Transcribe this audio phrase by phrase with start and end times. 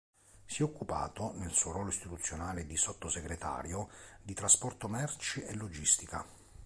[0.47, 3.89] Si è occupato, nel suo ruolo istituzionale di Sottosegretario,
[4.23, 6.25] di trasporto merci e logistica.